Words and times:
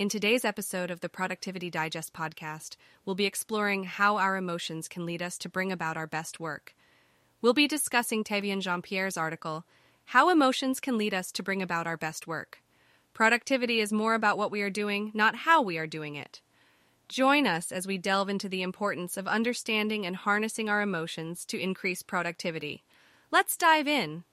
In 0.00 0.08
today's 0.08 0.46
episode 0.46 0.90
of 0.90 1.00
the 1.00 1.10
Productivity 1.10 1.68
Digest 1.68 2.14
podcast, 2.14 2.76
we'll 3.04 3.14
be 3.14 3.26
exploring 3.26 3.84
how 3.84 4.16
our 4.16 4.38
emotions 4.38 4.88
can 4.88 5.04
lead 5.04 5.20
us 5.20 5.36
to 5.36 5.50
bring 5.50 5.70
about 5.70 5.98
our 5.98 6.06
best 6.06 6.40
work. 6.40 6.74
We'll 7.42 7.52
be 7.52 7.68
discussing 7.68 8.24
Tavian 8.24 8.62
Jean 8.62 8.80
Pierre's 8.80 9.18
article, 9.18 9.66
How 10.06 10.30
Emotions 10.30 10.80
Can 10.80 10.96
Lead 10.96 11.12
Us 11.12 11.30
to 11.32 11.42
Bring 11.42 11.60
About 11.60 11.86
Our 11.86 11.98
Best 11.98 12.26
Work. 12.26 12.62
Productivity 13.12 13.78
is 13.78 13.92
more 13.92 14.14
about 14.14 14.38
what 14.38 14.50
we 14.50 14.62
are 14.62 14.70
doing, 14.70 15.10
not 15.12 15.36
how 15.36 15.60
we 15.60 15.76
are 15.76 15.86
doing 15.86 16.16
it. 16.16 16.40
Join 17.10 17.46
us 17.46 17.70
as 17.70 17.86
we 17.86 17.98
delve 17.98 18.30
into 18.30 18.48
the 18.48 18.62
importance 18.62 19.18
of 19.18 19.28
understanding 19.28 20.06
and 20.06 20.16
harnessing 20.16 20.70
our 20.70 20.80
emotions 20.80 21.44
to 21.44 21.60
increase 21.60 22.02
productivity. 22.02 22.84
Let's 23.30 23.54
dive 23.54 23.86
in. 23.86 24.24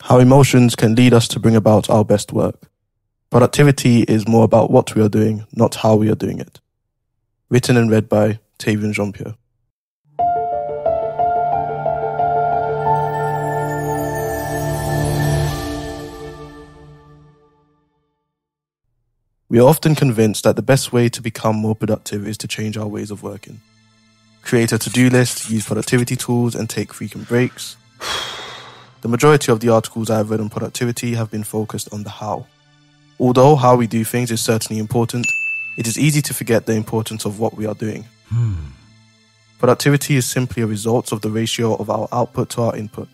How 0.00 0.18
emotions 0.18 0.74
can 0.74 0.96
lead 0.96 1.14
us 1.14 1.28
to 1.28 1.38
bring 1.38 1.54
about 1.54 1.88
our 1.88 2.04
best 2.04 2.32
work. 2.32 2.69
Productivity 3.30 4.02
is 4.02 4.26
more 4.26 4.42
about 4.42 4.72
what 4.72 4.96
we 4.96 5.02
are 5.02 5.08
doing, 5.08 5.46
not 5.54 5.76
how 5.76 5.94
we 5.94 6.10
are 6.10 6.16
doing 6.16 6.40
it. 6.40 6.58
Written 7.48 7.76
and 7.76 7.88
read 7.88 8.08
by 8.08 8.40
Tavian 8.58 8.92
Jean-Pierre. 8.92 9.36
We 19.48 19.60
are 19.60 19.68
often 19.68 19.94
convinced 19.94 20.42
that 20.42 20.56
the 20.56 20.62
best 20.62 20.92
way 20.92 21.08
to 21.10 21.22
become 21.22 21.54
more 21.54 21.76
productive 21.76 22.26
is 22.26 22.36
to 22.38 22.48
change 22.48 22.76
our 22.76 22.88
ways 22.88 23.12
of 23.12 23.22
working. 23.22 23.60
Create 24.42 24.72
a 24.72 24.78
to-do 24.78 25.08
list, 25.08 25.48
use 25.48 25.64
productivity 25.66 26.16
tools, 26.16 26.56
and 26.56 26.68
take 26.68 26.92
frequent 26.92 27.28
breaks. 27.28 27.76
The 29.02 29.08
majority 29.08 29.50
of 29.50 29.60
the 29.60 29.70
articles 29.70 30.10
I 30.10 30.18
have 30.18 30.28
read 30.28 30.40
on 30.40 30.50
productivity 30.50 31.14
have 31.14 31.30
been 31.30 31.42
focused 31.42 31.90
on 31.90 32.02
the 32.02 32.10
how. 32.10 32.46
Although 33.20 33.54
how 33.56 33.76
we 33.76 33.86
do 33.86 34.02
things 34.02 34.30
is 34.30 34.40
certainly 34.40 34.80
important, 34.80 35.26
it 35.76 35.86
is 35.86 35.98
easy 35.98 36.22
to 36.22 36.32
forget 36.32 36.64
the 36.64 36.72
importance 36.72 37.26
of 37.26 37.38
what 37.38 37.54
we 37.54 37.66
are 37.66 37.74
doing. 37.74 38.06
Hmm. 38.28 38.54
Productivity 39.58 40.16
is 40.16 40.24
simply 40.24 40.62
a 40.62 40.66
result 40.66 41.12
of 41.12 41.20
the 41.20 41.30
ratio 41.30 41.74
of 41.76 41.90
our 41.90 42.08
output 42.12 42.48
to 42.50 42.62
our 42.62 42.76
input. 42.76 43.08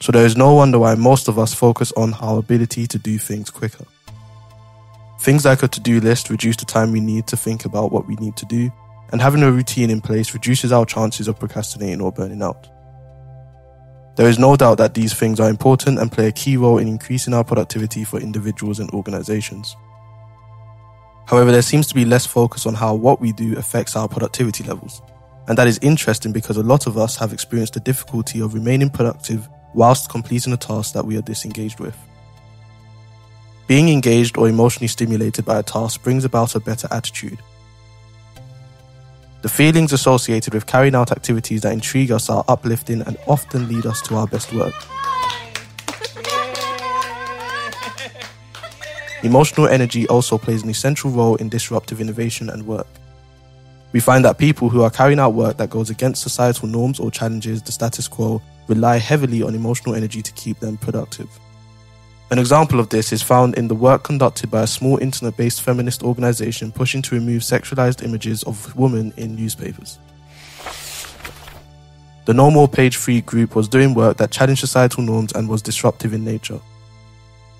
So 0.00 0.12
there 0.12 0.24
is 0.24 0.34
no 0.34 0.54
wonder 0.54 0.78
why 0.78 0.94
most 0.94 1.28
of 1.28 1.38
us 1.38 1.52
focus 1.52 1.92
on 1.92 2.14
our 2.14 2.38
ability 2.38 2.86
to 2.86 2.98
do 2.98 3.18
things 3.18 3.50
quicker. 3.50 3.84
Things 5.20 5.44
like 5.44 5.62
a 5.62 5.68
to 5.68 5.80
do 5.80 6.00
list 6.00 6.30
reduce 6.30 6.56
the 6.56 6.64
time 6.64 6.90
we 6.90 7.00
need 7.00 7.26
to 7.26 7.36
think 7.36 7.66
about 7.66 7.92
what 7.92 8.06
we 8.06 8.14
need 8.16 8.36
to 8.36 8.46
do, 8.46 8.72
and 9.12 9.20
having 9.20 9.42
a 9.42 9.52
routine 9.52 9.90
in 9.90 10.00
place 10.00 10.32
reduces 10.32 10.72
our 10.72 10.86
chances 10.86 11.28
of 11.28 11.38
procrastinating 11.38 12.00
or 12.00 12.12
burning 12.12 12.42
out. 12.42 12.66
There 14.16 14.28
is 14.28 14.38
no 14.38 14.56
doubt 14.56 14.78
that 14.78 14.94
these 14.94 15.12
things 15.12 15.40
are 15.40 15.50
important 15.50 15.98
and 15.98 16.10
play 16.10 16.28
a 16.28 16.32
key 16.32 16.56
role 16.56 16.78
in 16.78 16.88
increasing 16.88 17.34
our 17.34 17.44
productivity 17.44 18.02
for 18.02 18.18
individuals 18.18 18.80
and 18.80 18.90
organizations. 18.92 19.76
However, 21.26 21.52
there 21.52 21.60
seems 21.60 21.86
to 21.88 21.94
be 21.94 22.06
less 22.06 22.24
focus 22.24 22.64
on 22.64 22.74
how 22.74 22.94
what 22.94 23.20
we 23.20 23.32
do 23.32 23.58
affects 23.58 23.94
our 23.94 24.08
productivity 24.08 24.64
levels. 24.64 25.02
And 25.48 25.58
that 25.58 25.68
is 25.68 25.78
interesting 25.82 26.32
because 26.32 26.56
a 26.56 26.62
lot 26.62 26.86
of 26.86 26.96
us 26.96 27.16
have 27.16 27.34
experienced 27.34 27.74
the 27.74 27.80
difficulty 27.80 28.40
of 28.40 28.54
remaining 28.54 28.88
productive 28.88 29.48
whilst 29.74 30.08
completing 30.08 30.54
a 30.54 30.56
task 30.56 30.94
that 30.94 31.04
we 31.04 31.18
are 31.18 31.22
disengaged 31.22 31.78
with. 31.78 31.96
Being 33.66 33.90
engaged 33.90 34.38
or 34.38 34.48
emotionally 34.48 34.88
stimulated 34.88 35.44
by 35.44 35.58
a 35.58 35.62
task 35.62 36.02
brings 36.02 36.24
about 36.24 36.54
a 36.54 36.60
better 36.60 36.88
attitude, 36.90 37.38
the 39.46 39.52
feelings 39.52 39.92
associated 39.92 40.52
with 40.52 40.66
carrying 40.66 40.96
out 40.96 41.12
activities 41.12 41.60
that 41.60 41.72
intrigue 41.72 42.10
us 42.10 42.28
are 42.28 42.44
uplifting 42.48 43.00
and 43.02 43.16
often 43.28 43.68
lead 43.68 43.86
us 43.86 44.02
to 44.02 44.16
our 44.16 44.26
best 44.26 44.52
work. 44.52 44.74
Emotional 49.22 49.68
energy 49.68 50.04
also 50.08 50.36
plays 50.36 50.64
an 50.64 50.68
essential 50.68 51.12
role 51.12 51.36
in 51.36 51.48
disruptive 51.48 52.00
innovation 52.00 52.50
and 52.50 52.66
work. 52.66 52.88
We 53.92 54.00
find 54.00 54.24
that 54.24 54.36
people 54.36 54.68
who 54.68 54.82
are 54.82 54.90
carrying 54.90 55.20
out 55.20 55.34
work 55.34 55.58
that 55.58 55.70
goes 55.70 55.90
against 55.90 56.24
societal 56.24 56.66
norms 56.66 56.98
or 56.98 57.12
challenges 57.12 57.62
the 57.62 57.70
status 57.70 58.08
quo 58.08 58.42
rely 58.66 58.96
heavily 58.96 59.44
on 59.44 59.54
emotional 59.54 59.94
energy 59.94 60.22
to 60.22 60.32
keep 60.32 60.58
them 60.58 60.76
productive. 60.76 61.30
An 62.28 62.40
example 62.40 62.80
of 62.80 62.88
this 62.88 63.12
is 63.12 63.22
found 63.22 63.54
in 63.54 63.68
the 63.68 63.74
work 63.76 64.02
conducted 64.02 64.50
by 64.50 64.62
a 64.62 64.66
small 64.66 64.98
internet 64.98 65.36
based 65.36 65.62
feminist 65.62 66.02
organization 66.02 66.72
pushing 66.72 67.00
to 67.02 67.14
remove 67.14 67.42
sexualized 67.42 68.02
images 68.02 68.42
of 68.42 68.74
women 68.74 69.12
in 69.16 69.36
newspapers. 69.36 69.98
The 72.24 72.34
No 72.34 72.50
More 72.50 72.66
Page 72.66 72.96
3 72.96 73.20
group 73.20 73.54
was 73.54 73.68
doing 73.68 73.94
work 73.94 74.16
that 74.16 74.32
challenged 74.32 74.60
societal 74.60 75.04
norms 75.04 75.32
and 75.34 75.48
was 75.48 75.62
disruptive 75.62 76.12
in 76.12 76.24
nature. 76.24 76.58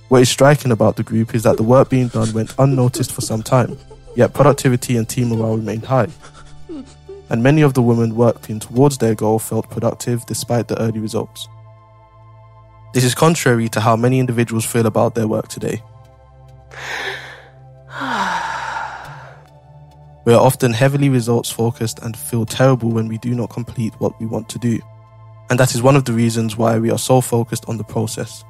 What 0.08 0.22
is 0.22 0.28
striking 0.28 0.72
about 0.72 0.96
the 0.96 1.04
group 1.04 1.36
is 1.36 1.44
that 1.44 1.58
the 1.58 1.62
work 1.62 1.88
being 1.88 2.08
done 2.08 2.32
went 2.32 2.52
unnoticed 2.58 3.12
for 3.12 3.20
some 3.20 3.44
time, 3.44 3.78
yet 4.16 4.34
productivity 4.34 4.96
and 4.96 5.08
team 5.08 5.28
morale 5.28 5.58
remained 5.58 5.84
high. 5.84 6.08
And 7.30 7.40
many 7.40 7.62
of 7.62 7.74
the 7.74 7.82
women 7.82 8.16
working 8.16 8.58
towards 8.58 8.98
their 8.98 9.14
goal 9.14 9.38
felt 9.38 9.70
productive 9.70 10.26
despite 10.26 10.66
the 10.66 10.80
early 10.80 10.98
results. 10.98 11.48
This 12.96 13.04
is 13.04 13.14
contrary 13.14 13.68
to 13.68 13.80
how 13.82 13.94
many 13.94 14.18
individuals 14.20 14.64
feel 14.64 14.86
about 14.86 15.14
their 15.14 15.28
work 15.28 15.48
today. 15.48 15.82
we 20.24 20.32
are 20.32 20.40
often 20.40 20.72
heavily 20.72 21.10
results 21.10 21.50
focused 21.50 21.98
and 21.98 22.16
feel 22.16 22.46
terrible 22.46 22.90
when 22.90 23.06
we 23.06 23.18
do 23.18 23.34
not 23.34 23.50
complete 23.50 23.92
what 23.98 24.18
we 24.18 24.24
want 24.24 24.48
to 24.48 24.58
do. 24.58 24.80
And 25.50 25.60
that 25.60 25.74
is 25.74 25.82
one 25.82 25.94
of 25.94 26.06
the 26.06 26.14
reasons 26.14 26.56
why 26.56 26.78
we 26.78 26.90
are 26.90 26.96
so 26.96 27.20
focused 27.20 27.68
on 27.68 27.76
the 27.76 27.84
process. 27.84 28.42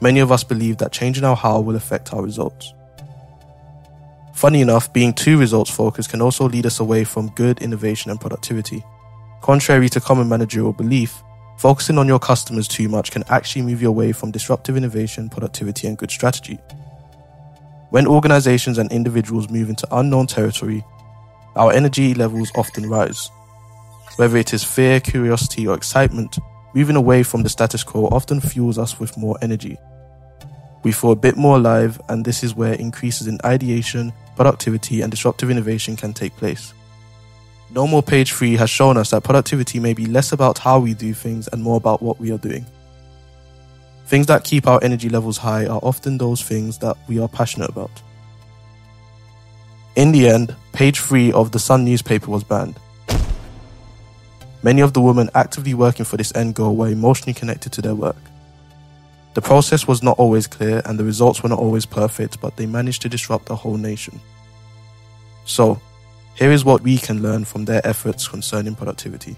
Many 0.00 0.20
of 0.20 0.30
us 0.30 0.44
believe 0.44 0.76
that 0.76 0.92
changing 0.92 1.24
our 1.24 1.34
how 1.34 1.58
will 1.58 1.74
affect 1.74 2.14
our 2.14 2.22
results. 2.22 2.72
Funny 4.32 4.60
enough, 4.60 4.92
being 4.92 5.12
too 5.12 5.40
results 5.40 5.72
focused 5.72 6.10
can 6.10 6.22
also 6.22 6.48
lead 6.48 6.66
us 6.66 6.78
away 6.78 7.02
from 7.02 7.30
good 7.30 7.62
innovation 7.62 8.12
and 8.12 8.20
productivity. 8.20 8.84
Contrary 9.42 9.88
to 9.88 10.00
common 10.00 10.28
managerial 10.28 10.72
belief, 10.72 11.20
Focusing 11.58 11.98
on 11.98 12.06
your 12.06 12.20
customers 12.20 12.68
too 12.68 12.88
much 12.88 13.10
can 13.10 13.24
actually 13.28 13.62
move 13.62 13.82
you 13.82 13.88
away 13.88 14.12
from 14.12 14.30
disruptive 14.30 14.76
innovation, 14.76 15.28
productivity, 15.28 15.88
and 15.88 15.98
good 15.98 16.10
strategy. 16.10 16.56
When 17.90 18.06
organizations 18.06 18.78
and 18.78 18.92
individuals 18.92 19.50
move 19.50 19.68
into 19.68 19.88
unknown 19.90 20.28
territory, 20.28 20.84
our 21.56 21.72
energy 21.72 22.14
levels 22.14 22.52
often 22.54 22.88
rise. 22.88 23.28
Whether 24.16 24.36
it 24.36 24.54
is 24.54 24.62
fear, 24.62 25.00
curiosity, 25.00 25.66
or 25.66 25.74
excitement, 25.74 26.38
moving 26.74 26.94
away 26.94 27.24
from 27.24 27.42
the 27.42 27.48
status 27.48 27.82
quo 27.82 28.06
often 28.06 28.40
fuels 28.40 28.78
us 28.78 29.00
with 29.00 29.16
more 29.16 29.36
energy. 29.42 29.78
We 30.84 30.92
feel 30.92 31.10
a 31.10 31.16
bit 31.16 31.36
more 31.36 31.56
alive, 31.56 32.00
and 32.08 32.24
this 32.24 32.44
is 32.44 32.54
where 32.54 32.74
increases 32.74 33.26
in 33.26 33.40
ideation, 33.44 34.12
productivity, 34.36 35.00
and 35.00 35.10
disruptive 35.10 35.50
innovation 35.50 35.96
can 35.96 36.12
take 36.12 36.36
place. 36.36 36.72
No 37.70 37.86
More 37.86 38.02
Page 38.02 38.32
3 38.32 38.56
has 38.56 38.70
shown 38.70 38.96
us 38.96 39.10
that 39.10 39.24
productivity 39.24 39.78
may 39.78 39.92
be 39.92 40.06
less 40.06 40.32
about 40.32 40.58
how 40.58 40.78
we 40.78 40.94
do 40.94 41.12
things 41.12 41.48
and 41.48 41.62
more 41.62 41.76
about 41.76 42.02
what 42.02 42.18
we 42.18 42.32
are 42.32 42.38
doing. 42.38 42.64
Things 44.06 44.26
that 44.26 44.42
keep 44.42 44.66
our 44.66 44.82
energy 44.82 45.10
levels 45.10 45.36
high 45.36 45.66
are 45.66 45.80
often 45.82 46.16
those 46.16 46.42
things 46.42 46.78
that 46.78 46.96
we 47.08 47.20
are 47.20 47.28
passionate 47.28 47.68
about. 47.68 47.90
In 49.96 50.12
the 50.12 50.28
end, 50.28 50.54
page 50.72 51.00
3 51.00 51.32
of 51.32 51.52
the 51.52 51.58
Sun 51.58 51.84
newspaper 51.84 52.30
was 52.30 52.42
banned. 52.42 52.78
Many 54.62 54.80
of 54.80 54.94
the 54.94 55.00
women 55.00 55.28
actively 55.34 55.74
working 55.74 56.06
for 56.06 56.16
this 56.16 56.34
end 56.34 56.54
goal 56.54 56.74
were 56.74 56.88
emotionally 56.88 57.34
connected 57.34 57.72
to 57.74 57.82
their 57.82 57.94
work. 57.94 58.16
The 59.34 59.42
process 59.42 59.86
was 59.86 60.02
not 60.02 60.18
always 60.18 60.46
clear 60.46 60.82
and 60.84 60.98
the 60.98 61.04
results 61.04 61.42
were 61.42 61.48
not 61.48 61.58
always 61.58 61.84
perfect, 61.84 62.40
but 62.40 62.56
they 62.56 62.66
managed 62.66 63.02
to 63.02 63.08
disrupt 63.08 63.50
a 63.50 63.54
whole 63.54 63.76
nation. 63.76 64.20
So, 65.44 65.80
here 66.38 66.52
is 66.52 66.64
what 66.64 66.82
we 66.82 66.98
can 66.98 67.20
learn 67.20 67.44
from 67.44 67.64
their 67.64 67.84
efforts 67.84 68.28
concerning 68.28 68.76
productivity. 68.76 69.36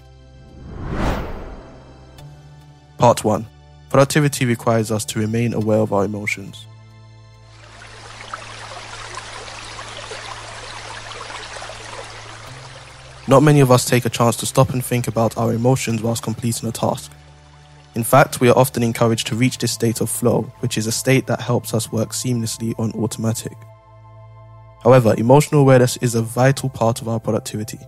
Part 2.99 3.23
1 3.23 3.47
Productivity 3.89 4.45
requires 4.45 4.91
us 4.91 5.03
to 5.05 5.19
remain 5.19 5.53
aware 5.53 5.79
of 5.79 5.91
our 5.91 6.05
emotions. 6.05 6.67
Not 13.27 13.41
many 13.41 13.61
of 13.61 13.71
us 13.71 13.85
take 13.85 14.05
a 14.05 14.09
chance 14.09 14.35
to 14.37 14.45
stop 14.45 14.69
and 14.69 14.85
think 14.85 15.07
about 15.07 15.37
our 15.37 15.53
emotions 15.53 16.03
whilst 16.03 16.21
completing 16.21 16.69
a 16.69 16.71
task. 16.71 17.11
In 17.95 18.03
fact, 18.03 18.39
we 18.39 18.49
are 18.49 18.57
often 18.57 18.83
encouraged 18.83 19.27
to 19.27 19.35
reach 19.35 19.57
this 19.57 19.71
state 19.71 20.01
of 20.01 20.09
flow, 20.09 20.43
which 20.59 20.77
is 20.77 20.85
a 20.85 20.91
state 20.91 21.25
that 21.27 21.41
helps 21.41 21.73
us 21.73 21.91
work 21.91 22.09
seamlessly 22.09 22.77
on 22.79 22.91
automatic. 22.91 23.57
However, 24.83 25.13
emotional 25.17 25.61
awareness 25.61 25.97
is 25.97 26.15
a 26.15 26.21
vital 26.21 26.69
part 26.69 27.01
of 27.01 27.07
our 27.07 27.19
productivity. 27.19 27.79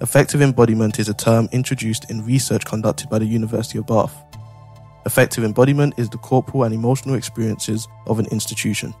Affective 0.00 0.42
embodiment 0.42 0.98
is 0.98 1.08
a 1.08 1.14
term 1.14 1.48
introduced 1.52 2.10
in 2.10 2.24
research 2.24 2.64
conducted 2.64 3.08
by 3.08 3.18
the 3.18 3.26
University 3.26 3.78
of 3.78 3.86
Bath. 3.86 4.14
Affective 5.04 5.44
embodiment 5.44 5.94
is 5.98 6.08
the 6.08 6.18
corporal 6.18 6.64
and 6.64 6.74
emotional 6.74 7.14
experiences 7.14 7.86
of 8.06 8.18
an 8.18 8.26
institution. 8.26 8.92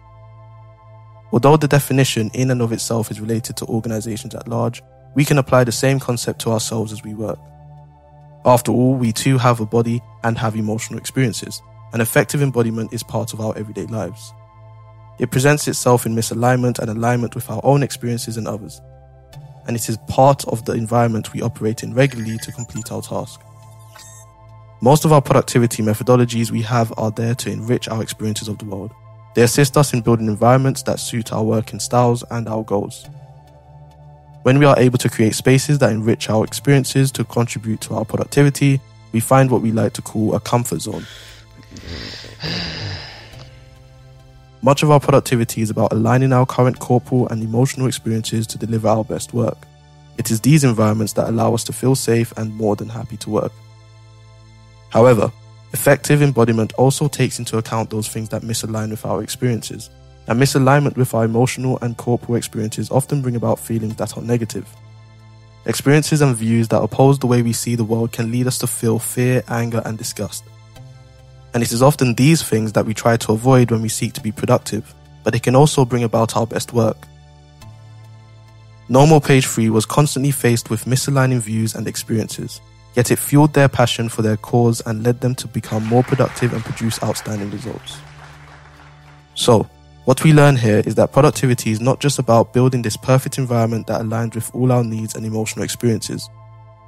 Although 1.32 1.56
the 1.56 1.68
definition 1.68 2.30
in 2.34 2.50
and 2.50 2.62
of 2.62 2.72
itself 2.72 3.10
is 3.10 3.20
related 3.20 3.56
to 3.56 3.66
organizations 3.66 4.34
at 4.34 4.48
large, 4.48 4.82
we 5.14 5.24
can 5.24 5.38
apply 5.38 5.64
the 5.64 5.72
same 5.72 5.98
concept 6.00 6.40
to 6.42 6.50
ourselves 6.50 6.92
as 6.92 7.02
we 7.02 7.14
work. 7.14 7.38
After 8.44 8.72
all, 8.72 8.94
we 8.94 9.12
too 9.12 9.36
have 9.38 9.60
a 9.60 9.66
body 9.66 10.00
and 10.22 10.38
have 10.38 10.56
emotional 10.56 10.98
experiences, 10.98 11.60
and 11.92 12.00
affective 12.00 12.40
embodiment 12.40 12.92
is 12.92 13.02
part 13.02 13.32
of 13.32 13.40
our 13.40 13.56
everyday 13.56 13.86
lives. 13.86 14.32
It 15.20 15.30
presents 15.30 15.68
itself 15.68 16.06
in 16.06 16.16
misalignment 16.16 16.78
and 16.78 16.88
alignment 16.88 17.34
with 17.34 17.50
our 17.50 17.60
own 17.62 17.82
experiences 17.82 18.38
and 18.38 18.48
others, 18.48 18.80
and 19.66 19.76
it 19.76 19.86
is 19.86 19.98
part 20.08 20.48
of 20.48 20.64
the 20.64 20.72
environment 20.72 21.34
we 21.34 21.42
operate 21.42 21.82
in 21.82 21.92
regularly 21.92 22.38
to 22.38 22.52
complete 22.52 22.90
our 22.90 23.02
task. 23.02 23.38
Most 24.80 25.04
of 25.04 25.12
our 25.12 25.20
productivity 25.20 25.82
methodologies 25.82 26.50
we 26.50 26.62
have 26.62 26.90
are 26.96 27.10
there 27.10 27.34
to 27.34 27.50
enrich 27.52 27.86
our 27.86 28.02
experiences 28.02 28.48
of 28.48 28.56
the 28.56 28.64
world. 28.64 28.92
They 29.34 29.42
assist 29.42 29.76
us 29.76 29.92
in 29.92 30.00
building 30.00 30.26
environments 30.26 30.82
that 30.84 30.98
suit 30.98 31.34
our 31.34 31.44
working 31.44 31.80
styles 31.80 32.24
and 32.30 32.48
our 32.48 32.64
goals. 32.64 33.06
When 34.44 34.58
we 34.58 34.64
are 34.64 34.78
able 34.78 34.96
to 34.96 35.10
create 35.10 35.34
spaces 35.34 35.78
that 35.80 35.92
enrich 35.92 36.30
our 36.30 36.44
experiences 36.44 37.12
to 37.12 37.24
contribute 37.24 37.82
to 37.82 37.94
our 37.94 38.06
productivity, 38.06 38.80
we 39.12 39.20
find 39.20 39.50
what 39.50 39.60
we 39.60 39.70
like 39.70 39.92
to 39.92 40.02
call 40.02 40.34
a 40.34 40.40
comfort 40.40 40.80
zone. 40.80 41.04
Much 44.62 44.82
of 44.82 44.90
our 44.90 45.00
productivity 45.00 45.62
is 45.62 45.70
about 45.70 45.90
aligning 45.90 46.34
our 46.34 46.44
current 46.44 46.78
corporal 46.78 47.26
and 47.28 47.42
emotional 47.42 47.86
experiences 47.86 48.46
to 48.46 48.58
deliver 48.58 48.88
our 48.88 49.04
best 49.04 49.32
work. 49.32 49.56
It 50.18 50.30
is 50.30 50.42
these 50.42 50.64
environments 50.64 51.14
that 51.14 51.28
allow 51.28 51.54
us 51.54 51.64
to 51.64 51.72
feel 51.72 51.94
safe 51.94 52.30
and 52.36 52.54
more 52.54 52.76
than 52.76 52.90
happy 52.90 53.16
to 53.18 53.30
work. 53.30 53.52
However, 54.90 55.32
affective 55.72 56.20
embodiment 56.20 56.74
also 56.74 57.08
takes 57.08 57.38
into 57.38 57.56
account 57.56 57.88
those 57.88 58.08
things 58.08 58.28
that 58.28 58.42
misalign 58.42 58.90
with 58.90 59.06
our 59.06 59.22
experiences, 59.22 59.88
and 60.26 60.38
misalignment 60.38 60.96
with 60.96 61.14
our 61.14 61.24
emotional 61.24 61.78
and 61.80 61.96
corporal 61.96 62.36
experiences 62.36 62.90
often 62.90 63.22
bring 63.22 63.36
about 63.36 63.58
feelings 63.58 63.96
that 63.96 64.18
are 64.18 64.22
negative. 64.22 64.68
Experiences 65.64 66.20
and 66.20 66.36
views 66.36 66.68
that 66.68 66.82
oppose 66.82 67.18
the 67.18 67.26
way 67.26 67.40
we 67.40 67.54
see 67.54 67.76
the 67.76 67.84
world 67.84 68.12
can 68.12 68.30
lead 68.30 68.46
us 68.46 68.58
to 68.58 68.66
feel 68.66 68.98
fear, 68.98 69.42
anger, 69.48 69.80
and 69.86 69.96
disgust. 69.96 70.44
And 71.52 71.62
it 71.62 71.72
is 71.72 71.82
often 71.82 72.14
these 72.14 72.42
things 72.42 72.72
that 72.72 72.86
we 72.86 72.94
try 72.94 73.16
to 73.18 73.32
avoid 73.32 73.70
when 73.70 73.82
we 73.82 73.88
seek 73.88 74.12
to 74.14 74.20
be 74.20 74.32
productive, 74.32 74.94
but 75.24 75.34
it 75.34 75.42
can 75.42 75.56
also 75.56 75.84
bring 75.84 76.04
about 76.04 76.36
our 76.36 76.46
best 76.46 76.72
work. 76.72 76.96
No 78.88 79.06
More 79.06 79.20
Page 79.20 79.46
3 79.46 79.70
was 79.70 79.86
constantly 79.86 80.30
faced 80.30 80.70
with 80.70 80.84
misaligning 80.84 81.40
views 81.40 81.74
and 81.74 81.86
experiences, 81.86 82.60
Yet 82.94 83.10
it 83.10 83.16
fueled 83.16 83.54
their 83.54 83.68
passion 83.68 84.08
for 84.08 84.22
their 84.22 84.36
cause 84.36 84.82
and 84.84 85.04
led 85.04 85.20
them 85.20 85.34
to 85.36 85.48
become 85.48 85.84
more 85.84 86.02
productive 86.02 86.52
and 86.52 86.64
produce 86.64 87.02
outstanding 87.02 87.50
results. 87.50 87.98
So, 89.34 89.68
what 90.06 90.24
we 90.24 90.32
learn 90.32 90.56
here 90.56 90.82
is 90.84 90.96
that 90.96 91.12
productivity 91.12 91.70
is 91.70 91.80
not 91.80 92.00
just 92.00 92.18
about 92.18 92.52
building 92.52 92.82
this 92.82 92.96
perfect 92.96 93.38
environment 93.38 93.86
that 93.86 94.00
aligns 94.00 94.34
with 94.34 94.52
all 94.54 94.72
our 94.72 94.82
needs 94.82 95.14
and 95.14 95.24
emotional 95.24 95.64
experiences. 95.64 96.28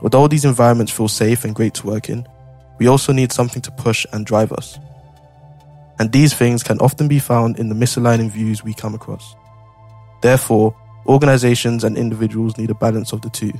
Although 0.00 0.26
these 0.26 0.44
environments 0.44 0.92
feel 0.92 1.08
safe 1.08 1.44
and 1.44 1.54
great 1.54 1.74
to 1.74 1.86
work 1.86 2.08
in, 2.08 2.26
we 2.78 2.86
also 2.88 3.12
need 3.12 3.32
something 3.32 3.62
to 3.62 3.70
push 3.70 4.06
and 4.12 4.26
drive 4.26 4.52
us. 4.52 4.78
And 5.98 6.10
these 6.10 6.34
things 6.34 6.62
can 6.62 6.78
often 6.78 7.08
be 7.08 7.18
found 7.18 7.58
in 7.58 7.68
the 7.68 7.74
misaligning 7.74 8.30
views 8.30 8.64
we 8.64 8.74
come 8.74 8.94
across. 8.94 9.36
Therefore, 10.22 10.74
organizations 11.06 11.84
and 11.84 11.96
individuals 11.96 12.56
need 12.56 12.70
a 12.70 12.74
balance 12.74 13.12
of 13.12 13.22
the 13.22 13.30
two. 13.30 13.52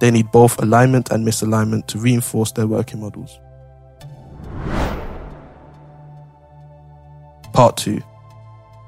They 0.00 0.10
need 0.10 0.30
both 0.30 0.60
alignment 0.62 1.10
and 1.10 1.26
misalignment 1.26 1.86
to 1.88 1.98
reinforce 1.98 2.52
their 2.52 2.66
working 2.66 3.00
models. 3.00 3.40
Part 7.52 7.76
2 7.78 8.00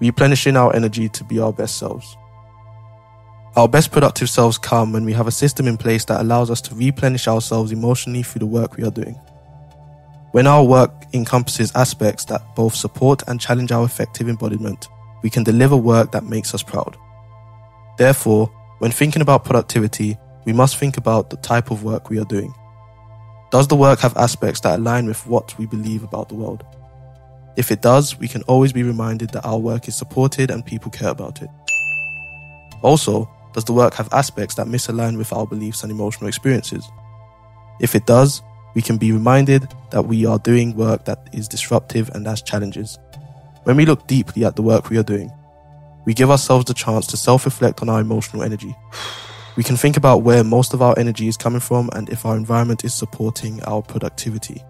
Replenishing 0.00 0.56
our 0.56 0.74
energy 0.74 1.08
to 1.08 1.24
be 1.24 1.40
our 1.40 1.52
best 1.52 1.76
selves. 1.76 2.16
Our 3.56 3.68
best 3.68 3.90
productive 3.90 4.30
selves 4.30 4.58
come 4.58 4.92
when 4.92 5.04
we 5.04 5.12
have 5.12 5.26
a 5.26 5.32
system 5.32 5.66
in 5.66 5.76
place 5.76 6.04
that 6.04 6.20
allows 6.20 6.50
us 6.50 6.60
to 6.62 6.74
replenish 6.74 7.26
ourselves 7.26 7.72
emotionally 7.72 8.22
through 8.22 8.38
the 8.38 8.46
work 8.46 8.76
we 8.76 8.84
are 8.84 8.92
doing. 8.92 9.20
When 10.32 10.46
our 10.46 10.62
work 10.62 10.92
encompasses 11.12 11.72
aspects 11.74 12.24
that 12.26 12.54
both 12.54 12.74
support 12.74 13.22
and 13.26 13.40
challenge 13.40 13.72
our 13.72 13.84
affective 13.84 14.28
embodiment, 14.28 14.86
we 15.22 15.30
can 15.30 15.42
deliver 15.42 15.76
work 15.76 16.12
that 16.12 16.24
makes 16.24 16.54
us 16.54 16.62
proud. 16.62 16.96
Therefore, 17.98 18.46
when 18.78 18.92
thinking 18.92 19.22
about 19.22 19.44
productivity, 19.44 20.16
we 20.44 20.52
must 20.52 20.76
think 20.76 20.96
about 20.96 21.30
the 21.30 21.36
type 21.38 21.70
of 21.70 21.82
work 21.82 22.08
we 22.08 22.20
are 22.20 22.24
doing. 22.24 22.54
Does 23.50 23.66
the 23.66 23.74
work 23.76 23.98
have 24.00 24.16
aspects 24.16 24.60
that 24.60 24.78
align 24.78 25.06
with 25.06 25.26
what 25.26 25.58
we 25.58 25.66
believe 25.66 26.04
about 26.04 26.28
the 26.28 26.36
world? 26.36 26.64
If 27.56 27.72
it 27.72 27.82
does, 27.82 28.16
we 28.18 28.28
can 28.28 28.42
always 28.42 28.72
be 28.72 28.84
reminded 28.84 29.30
that 29.30 29.44
our 29.44 29.58
work 29.58 29.88
is 29.88 29.96
supported 29.96 30.52
and 30.52 30.64
people 30.64 30.92
care 30.92 31.10
about 31.10 31.42
it. 31.42 31.50
Also, 32.82 33.28
does 33.52 33.64
the 33.64 33.72
work 33.72 33.94
have 33.94 34.08
aspects 34.12 34.54
that 34.54 34.68
misalign 34.68 35.18
with 35.18 35.32
our 35.32 35.46
beliefs 35.46 35.82
and 35.82 35.90
emotional 35.90 36.28
experiences? 36.28 36.88
If 37.80 37.96
it 37.96 38.06
does, 38.06 38.42
we 38.74 38.82
can 38.82 38.96
be 38.96 39.12
reminded 39.12 39.68
that 39.90 40.02
we 40.02 40.26
are 40.26 40.38
doing 40.38 40.76
work 40.76 41.04
that 41.04 41.28
is 41.32 41.48
disruptive 41.48 42.10
and 42.10 42.26
has 42.26 42.42
challenges. 42.42 42.98
When 43.64 43.76
we 43.76 43.86
look 43.86 44.06
deeply 44.06 44.44
at 44.44 44.56
the 44.56 44.62
work 44.62 44.90
we 44.90 44.98
are 44.98 45.02
doing, 45.02 45.30
we 46.04 46.14
give 46.14 46.30
ourselves 46.30 46.64
the 46.64 46.74
chance 46.74 47.06
to 47.08 47.16
self 47.16 47.44
reflect 47.44 47.82
on 47.82 47.88
our 47.88 48.00
emotional 48.00 48.42
energy. 48.42 48.74
We 49.56 49.64
can 49.64 49.76
think 49.76 49.96
about 49.96 50.22
where 50.22 50.44
most 50.44 50.72
of 50.72 50.80
our 50.80 50.98
energy 50.98 51.28
is 51.28 51.36
coming 51.36 51.60
from 51.60 51.90
and 51.92 52.08
if 52.08 52.24
our 52.24 52.36
environment 52.36 52.84
is 52.84 52.94
supporting 52.94 53.62
our 53.64 53.82
productivity. 53.82 54.62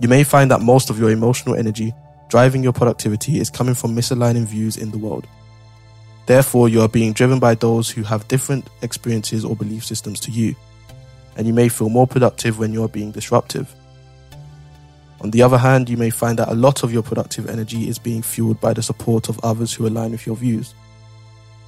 You 0.00 0.08
may 0.08 0.24
find 0.24 0.50
that 0.50 0.60
most 0.60 0.90
of 0.90 0.98
your 0.98 1.10
emotional 1.10 1.56
energy 1.56 1.92
driving 2.28 2.62
your 2.62 2.72
productivity 2.72 3.40
is 3.40 3.50
coming 3.50 3.74
from 3.74 3.94
misaligning 3.94 4.46
views 4.46 4.76
in 4.76 4.90
the 4.90 4.98
world. 4.98 5.26
Therefore, 6.26 6.68
you 6.68 6.80
are 6.82 6.88
being 6.88 7.12
driven 7.12 7.38
by 7.38 7.54
those 7.54 7.88
who 7.88 8.02
have 8.02 8.26
different 8.28 8.68
experiences 8.82 9.44
or 9.44 9.54
belief 9.54 9.84
systems 9.84 10.18
to 10.20 10.30
you, 10.30 10.56
and 11.36 11.46
you 11.46 11.52
may 11.52 11.68
feel 11.68 11.88
more 11.88 12.06
productive 12.06 12.58
when 12.58 12.72
you 12.72 12.82
are 12.82 12.88
being 12.88 13.10
disruptive. 13.10 13.74
On 15.20 15.30
the 15.30 15.42
other 15.42 15.58
hand, 15.58 15.88
you 15.88 15.96
may 15.96 16.10
find 16.10 16.38
that 16.38 16.48
a 16.48 16.54
lot 16.54 16.82
of 16.82 16.92
your 16.92 17.02
productive 17.02 17.48
energy 17.48 17.88
is 17.88 17.98
being 17.98 18.22
fueled 18.22 18.60
by 18.60 18.72
the 18.72 18.82
support 18.82 19.28
of 19.28 19.40
others 19.42 19.72
who 19.72 19.86
align 19.86 20.10
with 20.12 20.26
your 20.26 20.36
views. 20.36 20.74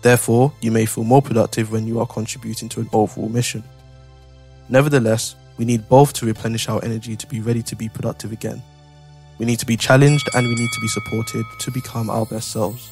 Therefore, 0.02 0.52
you 0.60 0.70
may 0.70 0.86
feel 0.86 1.04
more 1.04 1.22
productive 1.22 1.72
when 1.72 1.86
you 1.86 1.98
are 1.98 2.06
contributing 2.06 2.68
to 2.70 2.80
an 2.80 2.88
overall 2.92 3.28
mission. 3.28 3.64
Nevertheless, 4.68 5.34
we 5.56 5.64
need 5.64 5.88
both 5.88 6.12
to 6.14 6.26
replenish 6.26 6.68
our 6.68 6.82
energy 6.84 7.16
to 7.16 7.26
be 7.26 7.40
ready 7.40 7.62
to 7.64 7.74
be 7.74 7.88
productive 7.88 8.32
again. 8.32 8.62
We 9.38 9.46
need 9.46 9.58
to 9.58 9.66
be 9.66 9.76
challenged 9.76 10.28
and 10.34 10.46
we 10.46 10.54
need 10.54 10.70
to 10.72 10.80
be 10.80 10.88
supported 10.88 11.44
to 11.60 11.70
become 11.70 12.10
our 12.10 12.26
best 12.26 12.50
selves. 12.50 12.90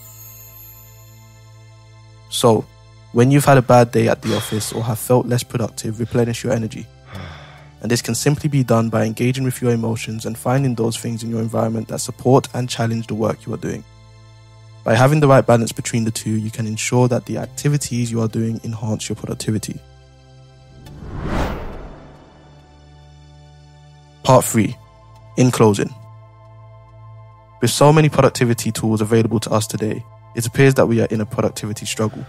So, 2.31 2.65
when 3.13 3.31
you've 3.31 3.45
had 3.45 3.59
a 3.59 3.63
bad 3.63 3.93
day 3.93 4.09
at 4.09 4.23
the 4.23 4.37
office 4.37 4.73
or 4.73 4.83
have 4.85 4.99
felt 4.99 5.27
less 5.27 5.43
productive, 5.43 6.01
replenish 6.01 6.45
your 6.45 6.53
energy. 6.53 6.87
And 7.83 7.91
this 7.91 8.03
can 8.03 8.15
simply 8.15 8.49
be 8.49 8.65
done 8.65 8.89
by 8.89 9.05
engaging 9.05 9.45
with 9.45 9.61
your 9.61 9.71
emotions 9.71 10.25
and 10.25 10.37
finding 10.37 10.75
those 10.75 10.97
things 10.97 11.23
in 11.23 11.31
your 11.31 11.41
environment 11.41 11.89
that 11.89 12.01
support 12.01 12.49
and 12.55 12.71
challenge 12.71 13.07
the 13.07 13.15
work 13.15 13.47
you 13.47 13.53
are 13.53 13.59
doing. 13.59 13.85
By 14.83 14.95
having 14.95 15.21
the 15.21 15.29
right 15.29 15.45
balance 15.45 15.73
between 15.73 16.05
the 16.05 16.11
two, 16.11 16.31
you 16.31 16.51
can 16.51 16.67
ensure 16.67 17.07
that 17.09 17.27
the 17.27 17.39
activities 17.39 18.11
you 18.11 18.23
are 18.23 18.29
doing 18.29 18.61
enhance 18.65 19.09
your 19.09 19.17
productivity. 19.17 19.79
Part 24.23 24.45
3 24.45 24.75
In 25.37 25.51
closing, 25.51 25.95
with 27.61 27.71
so 27.71 27.93
many 27.93 28.09
productivity 28.09 28.71
tools 28.71 29.01
available 29.01 29.41
to 29.41 29.51
us 29.51 29.67
today, 29.67 30.05
it 30.35 30.47
appears 30.47 30.75
that 30.75 30.87
we 30.87 31.01
are 31.01 31.07
in 31.07 31.21
a 31.21 31.27
productivity 31.27 31.87
struggle. 31.87 32.25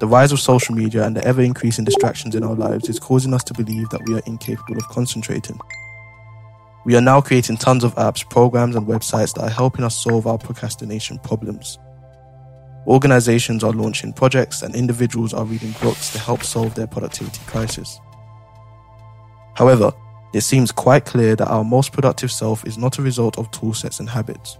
The 0.00 0.08
rise 0.08 0.32
of 0.32 0.40
social 0.40 0.74
media 0.74 1.04
and 1.04 1.14
the 1.14 1.22
ever 1.26 1.42
increasing 1.42 1.84
distractions 1.84 2.34
in 2.34 2.42
our 2.42 2.54
lives 2.54 2.88
is 2.88 2.98
causing 2.98 3.34
us 3.34 3.44
to 3.44 3.54
believe 3.54 3.90
that 3.90 4.00
we 4.06 4.14
are 4.14 4.22
incapable 4.24 4.78
of 4.78 4.88
concentrating. 4.88 5.60
We 6.86 6.96
are 6.96 7.02
now 7.02 7.20
creating 7.20 7.58
tons 7.58 7.84
of 7.84 7.94
apps, 7.96 8.28
programs, 8.28 8.76
and 8.76 8.86
websites 8.86 9.34
that 9.34 9.42
are 9.42 9.50
helping 9.50 9.84
us 9.84 10.02
solve 10.02 10.26
our 10.26 10.38
procrastination 10.38 11.18
problems. 11.18 11.78
Organizations 12.86 13.62
are 13.62 13.72
launching 13.72 14.14
projects, 14.14 14.62
and 14.62 14.74
individuals 14.74 15.34
are 15.34 15.44
reading 15.44 15.74
books 15.82 16.10
to 16.12 16.18
help 16.18 16.42
solve 16.44 16.74
their 16.74 16.86
productivity 16.86 17.42
crisis. 17.44 18.00
However, 19.54 19.92
it 20.32 20.40
seems 20.40 20.72
quite 20.72 21.04
clear 21.04 21.36
that 21.36 21.50
our 21.50 21.62
most 21.62 21.92
productive 21.92 22.32
self 22.32 22.66
is 22.66 22.78
not 22.78 22.96
a 22.96 23.02
result 23.02 23.36
of 23.36 23.50
toolsets 23.50 24.00
and 24.00 24.08
habits. 24.08 24.56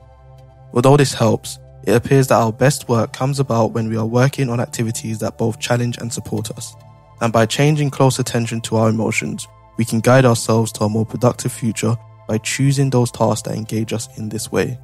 Although 0.75 0.99
this 0.99 1.14
helps, 1.14 1.59
it 1.84 1.92
appears 1.92 2.28
that 2.28 2.40
our 2.40 2.52
best 2.52 2.88
work 2.88 3.12
comes 3.12 3.40
about 3.40 3.72
when 3.72 3.88
we 3.88 3.96
are 3.96 4.06
working 4.06 4.50
on 4.50 4.60
activities 4.60 5.18
that 5.18 5.38
both 5.38 5.60
challenge 5.60 5.99
and 5.99 6.12
support 6.12 6.50
us. 6.50 6.75
And 7.20 7.32
by 7.32 7.46
changing 7.46 7.90
close 7.90 8.18
attention 8.18 8.60
to 8.62 8.76
our 8.76 8.88
emotions, 8.88 9.46
we 9.76 9.84
can 9.84 10.00
guide 10.00 10.25
ourselves 10.25 10.72
to 10.72 10.84
a 10.84 10.88
more 10.88 11.06
productive 11.06 11.52
future 11.52 11.96
by 12.28 12.38
choosing 12.38 12.90
those 12.90 13.10
tasks 13.10 13.49
that 13.49 13.56
engage 13.56 13.92
us 13.92 14.08
in 14.18 14.28
this 14.28 14.52
way. 14.52 14.78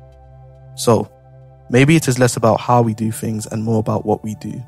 So, 0.76 1.10
Maybe 1.68 1.96
it 1.96 2.06
is 2.06 2.18
less 2.18 2.36
about 2.36 2.60
how 2.60 2.82
we 2.82 2.94
do 2.94 3.10
things 3.10 3.46
and 3.46 3.64
more 3.64 3.80
about 3.80 4.06
what 4.06 4.22
we 4.22 4.36
do. 4.36 4.62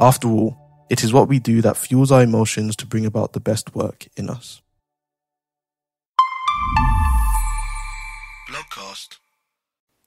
After 0.00 0.26
all, 0.26 0.56
it 0.90 1.04
is 1.04 1.12
what 1.12 1.28
we 1.28 1.38
do 1.38 1.62
that 1.62 1.76
fuels 1.76 2.10
our 2.10 2.22
emotions 2.22 2.74
to 2.76 2.86
bring 2.86 3.06
about 3.06 3.32
the 3.32 3.40
best 3.40 3.76
work 3.76 4.08
in 4.16 4.28
us. 4.28 4.60
Blogcast. 8.48 9.19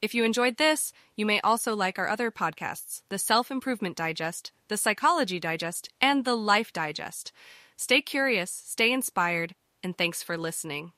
If 0.03 0.13
you 0.13 0.25
enjoyed 0.25 0.57
this, 0.57 0.91
you 1.15 1.25
may 1.25 1.39
also 1.45 1.77
like 1.77 1.98
our 1.98 2.10
other 2.10 2.29
podcasts 2.29 3.03
the 3.07 3.17
Self 3.17 3.50
Improvement 3.50 3.95
Digest, 3.95 4.51
the 4.67 4.75
Psychology 4.75 5.39
Digest, 5.39 5.88
and 6.01 6.25
the 6.25 6.36
Life 6.36 6.74
Digest. 6.74 7.31
Stay 7.77 8.01
curious, 8.01 8.51
stay 8.51 8.91
inspired, 8.91 9.55
and 9.81 9.98
thanks 9.98 10.22
for 10.22 10.38
listening. 10.38 10.91